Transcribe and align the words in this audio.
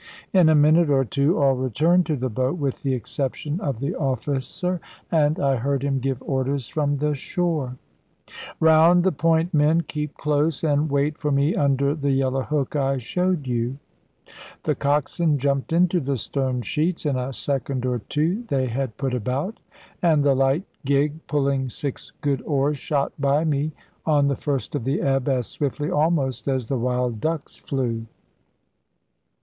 In 0.33 0.49
a 0.49 0.55
minute 0.55 0.89
or 0.89 1.05
two 1.05 1.37
all 1.37 1.53
returned 1.53 2.07
to 2.07 2.15
the 2.15 2.27
boat, 2.31 2.57
with 2.57 2.81
the 2.81 2.95
exception 2.95 3.59
of 3.61 3.79
the 3.79 3.93
officer, 3.93 4.81
and 5.11 5.39
I 5.39 5.57
heard 5.57 5.83
him 5.83 5.99
give 5.99 6.23
orders 6.23 6.69
from 6.69 6.97
the 6.97 7.13
shore 7.13 7.77
"Round 8.59 9.03
the 9.03 9.11
point, 9.11 9.53
men! 9.53 9.81
Keep 9.81 10.15
close, 10.17 10.63
and 10.63 10.89
wait 10.89 11.19
for 11.19 11.31
me 11.31 11.53
under 11.55 11.93
the 11.93 12.09
Yellow 12.09 12.41
Hook 12.41 12.75
I 12.75 12.97
showed 12.97 13.45
you." 13.45 13.77
The 14.63 14.73
coxswain 14.73 15.37
jumped 15.37 15.71
into 15.71 15.99
the 15.99 16.17
stern 16.17 16.63
sheets; 16.63 17.05
in 17.05 17.15
a 17.15 17.31
second 17.31 17.85
or 17.85 17.99
two 18.09 18.43
they 18.47 18.65
had 18.69 18.97
put 18.97 19.13
about, 19.13 19.59
and 20.01 20.23
the 20.23 20.33
light 20.33 20.63
gig 20.83 21.13
pulling 21.27 21.69
six 21.69 22.11
good 22.21 22.41
oars 22.41 22.79
shot 22.79 23.13
by 23.19 23.43
me, 23.43 23.71
on 24.03 24.25
the 24.25 24.35
first 24.35 24.73
of 24.73 24.83
the 24.83 24.99
ebb, 24.99 25.29
as 25.29 25.45
swiftly 25.45 25.91
almost 25.91 26.47
as 26.47 26.65
the 26.65 26.79
wild 26.79 27.19
ducks 27.21 27.57
flew. 27.57 28.07